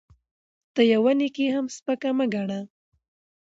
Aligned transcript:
ته 0.73 0.81
يوه 0.93 1.11
نيکي 1.19 1.47
هم 1.55 1.65
سپکه 1.77 2.09
مه 2.17 2.25
ګڼه 2.33 2.59